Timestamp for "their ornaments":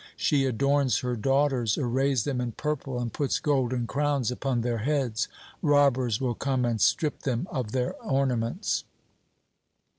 7.71-8.83